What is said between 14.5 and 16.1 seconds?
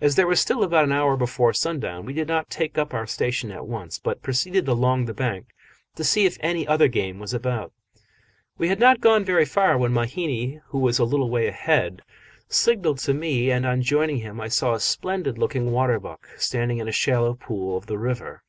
a splendid looking water